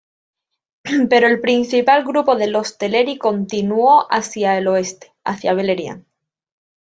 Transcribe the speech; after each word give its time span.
Pero 1.11 1.27
el 1.27 1.41
principal 1.41 2.03
grupo 2.03 2.35
de 2.35 2.47
los 2.47 2.79
Teleri 2.79 3.19
continuó 3.19 4.07
hacia 4.09 4.57
el 4.57 4.67
oeste, 4.67 5.13
hacia 5.23 5.53
Beleriand. 5.53 6.05